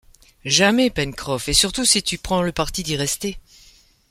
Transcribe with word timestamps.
Jamais, 0.45 0.89
Pencroff, 0.89 1.47
et 1.47 1.53
surtout 1.53 1.85
si 1.85 2.01
tu 2.01 2.17
prends 2.17 2.41
le 2.41 2.51
parti 2.51 2.81
d’y 2.81 2.95
rester! 2.97 3.37